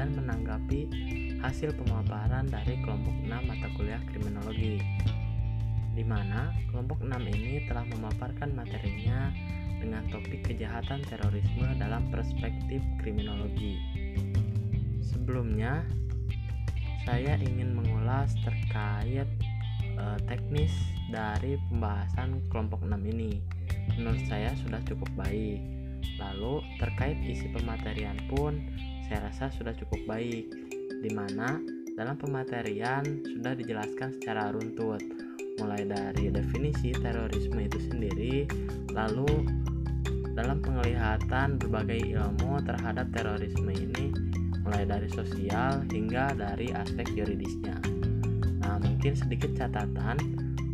[0.00, 0.88] dan menanggapi
[1.44, 4.80] hasil pemaparan dari kelompok 6 mata kuliah kriminologi
[5.92, 9.28] di mana kelompok 6 ini telah memaparkan materinya
[9.76, 13.76] dengan topik kejahatan terorisme dalam perspektif kriminologi.
[15.04, 15.84] Sebelumnya,
[17.04, 19.28] saya ingin mengulas terkait
[20.00, 20.72] uh, teknis
[21.12, 23.40] dari pembahasan kelompok 6 ini.
[24.00, 25.60] Menurut saya sudah cukup baik.
[26.16, 28.56] Lalu terkait isi pematerian pun
[29.10, 30.54] saya rasa sudah cukup baik,
[31.02, 31.58] di mana
[31.98, 35.02] dalam pematerian sudah dijelaskan secara runtut,
[35.58, 38.46] mulai dari definisi terorisme itu sendiri,
[38.94, 39.26] lalu
[40.38, 44.14] dalam penglihatan berbagai ilmu terhadap terorisme ini,
[44.62, 47.82] mulai dari sosial hingga dari aspek yuridisnya.
[48.62, 50.22] Nah, mungkin sedikit catatan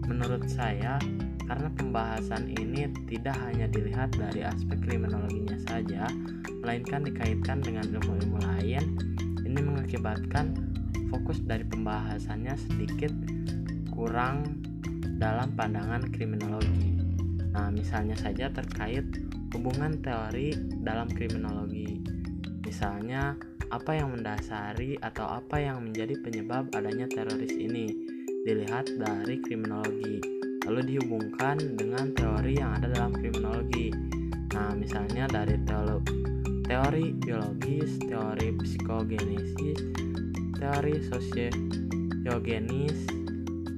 [0.04, 1.00] menurut saya
[1.48, 6.04] karena pembahasan ini tidak hanya dilihat dari aspek kriminologinya saja,
[6.66, 8.98] melainkan dikaitkan dengan ilmu-ilmu lain.
[9.46, 10.58] Ini mengakibatkan
[11.14, 13.14] fokus dari pembahasannya sedikit
[13.94, 14.66] kurang
[15.22, 16.98] dalam pandangan kriminologi.
[17.54, 19.06] Nah, misalnya saja terkait
[19.54, 22.02] hubungan teori dalam kriminologi.
[22.66, 23.38] Misalnya,
[23.70, 27.94] apa yang mendasari atau apa yang menjadi penyebab adanya teroris ini
[28.42, 30.18] dilihat dari kriminologi
[30.66, 33.94] lalu dihubungkan dengan teori yang ada dalam kriminologi.
[34.50, 36.35] Nah, misalnya dari teori,
[36.66, 39.80] teori biologis, teori psikogenesis,
[40.58, 42.98] teori sosiogenis,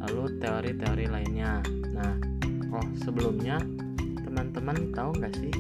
[0.01, 1.61] lalu teori-teori lainnya.
[1.93, 2.17] Nah,
[2.73, 3.61] oh sebelumnya
[4.25, 5.53] teman-teman tahu nggak sih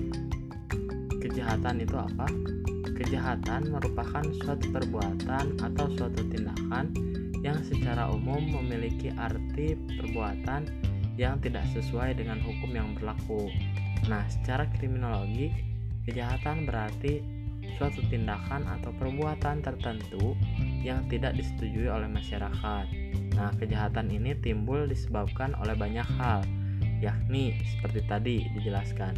[1.20, 2.24] kejahatan itu apa?
[2.96, 6.90] Kejahatan merupakan suatu perbuatan atau suatu tindakan
[7.44, 10.66] yang secara umum memiliki arti perbuatan
[11.20, 13.52] yang tidak sesuai dengan hukum yang berlaku.
[14.08, 15.67] Nah, secara kriminologi,
[16.08, 17.20] kejahatan berarti
[17.76, 20.32] suatu tindakan atau perbuatan tertentu
[20.80, 22.84] yang tidak disetujui oleh masyarakat.
[23.36, 26.42] Nah, kejahatan ini timbul disebabkan oleh banyak hal,
[27.04, 29.14] yakni seperti tadi dijelaskan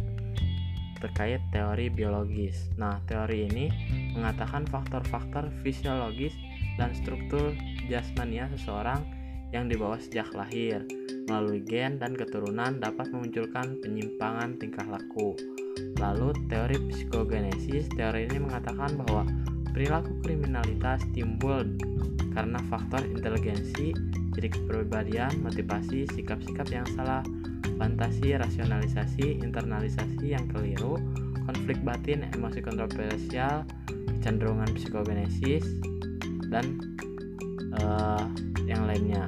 [1.01, 2.69] terkait teori biologis.
[2.77, 3.65] Nah, teori ini
[4.13, 6.37] mengatakan faktor-faktor fisiologis
[6.77, 7.57] dan struktur
[7.89, 9.01] jasmania seseorang
[9.49, 10.85] yang dibawa sejak lahir
[11.27, 15.35] melalui gen dan keturunan dapat memunculkan penyimpangan tingkah laku.
[16.01, 19.23] Lalu teori psikogenesis, teori ini mengatakan bahwa
[19.71, 21.63] perilaku kriminalitas timbul
[22.31, 23.91] karena faktor inteligensi,
[24.33, 27.21] jadi kepribadian, motivasi, sikap-sikap yang salah,
[27.75, 30.95] fantasi, rasionalisasi, internalisasi yang keliru,
[31.43, 33.67] konflik batin, emosi kontroversial,
[34.17, 35.65] kecenderungan psikogenesis,
[36.47, 36.79] dan
[37.81, 38.25] uh,
[38.63, 39.27] yang lainnya.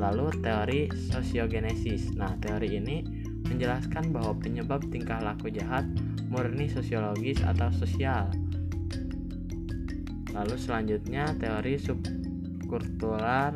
[0.00, 2.16] Lalu teori sosiogenesis.
[2.16, 3.21] Nah, teori ini
[3.52, 5.84] menjelaskan bahwa penyebab tingkah laku jahat
[6.32, 8.32] murni sosiologis atau sosial.
[10.32, 13.52] Lalu selanjutnya teori subkultural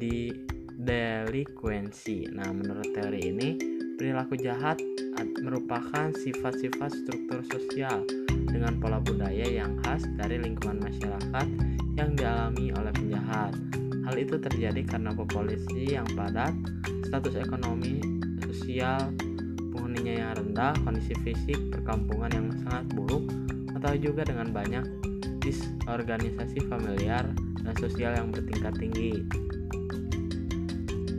[0.00, 0.32] di
[0.80, 2.32] delinkuensi.
[2.32, 3.60] Nah, menurut teori ini,
[4.00, 4.80] perilaku jahat
[5.42, 8.06] merupakan sifat-sifat struktur sosial
[8.48, 11.46] dengan pola budaya yang khas dari lingkungan masyarakat
[11.98, 13.52] yang dialami oleh penjahat.
[14.08, 16.54] Hal itu terjadi karena populasi yang padat,
[17.10, 18.00] status ekonomi,
[18.58, 19.14] sosial,
[19.70, 23.30] penghuninya yang rendah, kondisi fisik, perkampungan yang sangat buruk,
[23.78, 24.82] atau juga dengan banyak
[25.38, 27.22] disorganisasi familiar
[27.62, 29.22] dan sosial yang bertingkat tinggi.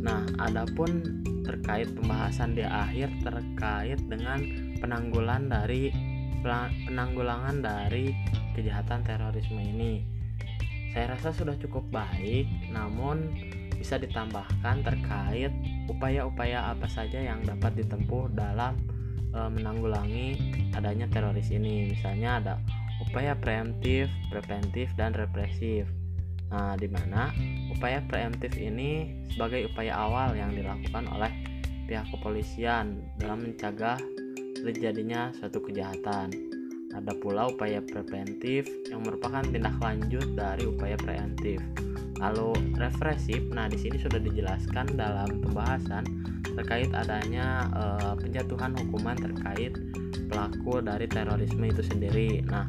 [0.04, 4.44] Nah, adapun terkait pembahasan di akhir terkait dengan
[4.84, 5.90] penanggulan dari
[6.44, 8.12] penanggulangan dari
[8.54, 10.20] kejahatan terorisme ini
[10.90, 13.30] saya rasa sudah cukup baik, namun
[13.80, 15.56] bisa ditambahkan terkait
[15.88, 18.76] upaya-upaya apa saja yang dapat ditempuh dalam
[19.32, 20.28] e, menanggulangi
[20.76, 21.96] adanya teroris ini.
[21.96, 22.54] Misalnya ada
[23.00, 25.88] upaya preemptif, preventif, dan represif.
[26.52, 27.32] Nah, di mana
[27.72, 31.32] upaya preemptif ini sebagai upaya awal yang dilakukan oleh
[31.88, 33.98] pihak kepolisian dalam mencegah
[34.60, 36.30] terjadinya suatu kejahatan.
[36.90, 41.62] Ada pula upaya preventif yang merupakan tindak lanjut dari upaya preventif.
[42.20, 46.04] Lalu represif, nah di sini sudah dijelaskan dalam pembahasan
[46.60, 47.84] terkait adanya e,
[48.20, 49.72] penjatuhan hukuman terkait
[50.28, 52.44] pelaku dari terorisme itu sendiri.
[52.44, 52.68] Nah,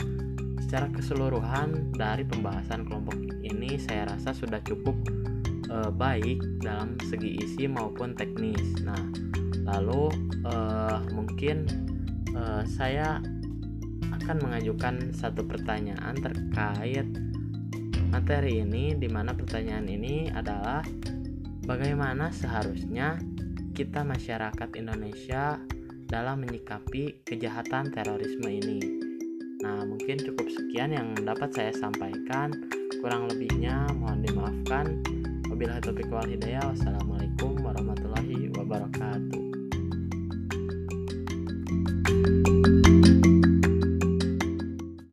[0.62, 4.94] secara keseluruhan dari pembahasan kelompok ini saya rasa sudah cukup
[5.66, 8.78] e, baik dalam segi isi maupun teknis.
[8.86, 9.02] Nah,
[9.66, 10.14] lalu
[10.46, 10.54] e,
[11.10, 11.66] mungkin
[12.30, 13.18] e, saya
[14.14, 17.06] akan mengajukan satu pertanyaan terkait
[18.10, 20.82] materi ini di mana pertanyaan ini adalah
[21.62, 23.22] bagaimana seharusnya
[23.70, 25.56] kita masyarakat Indonesia
[26.10, 28.82] dalam menyikapi kejahatan terorisme ini.
[29.62, 32.50] Nah, mungkin cukup sekian yang dapat saya sampaikan.
[32.98, 35.06] Kurang lebihnya mohon dimaafkan.
[35.46, 36.66] Wabillahi taufiq wal hidayah.
[36.66, 39.49] Wassalamualaikum warahmatullahi wabarakatuh.